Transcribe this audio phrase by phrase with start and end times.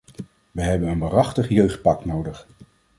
[0.51, 2.47] Wij hebben een waarachtig jeugdpact nodig.